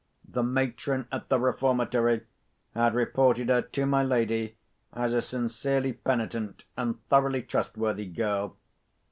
[0.27, 2.25] The matron at the Reformatory
[2.73, 4.57] had reported her to my lady
[4.93, 8.57] as a sincerely penitent and thoroughly trustworthy girl.